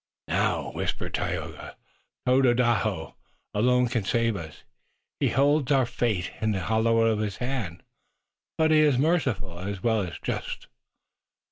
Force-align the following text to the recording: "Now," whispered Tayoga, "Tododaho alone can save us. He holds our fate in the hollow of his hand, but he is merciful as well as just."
"Now," 0.29 0.71
whispered 0.71 1.13
Tayoga, 1.13 1.77
"Tododaho 2.25 3.15
alone 3.53 3.87
can 3.87 4.03
save 4.03 4.35
us. 4.35 4.63
He 5.19 5.29
holds 5.29 5.71
our 5.71 5.85
fate 5.85 6.31
in 6.41 6.53
the 6.53 6.61
hollow 6.61 7.01
of 7.05 7.19
his 7.19 7.37
hand, 7.37 7.83
but 8.57 8.71
he 8.71 8.79
is 8.79 8.97
merciful 8.97 9.59
as 9.59 9.83
well 9.83 10.01
as 10.01 10.17
just." 10.23 10.65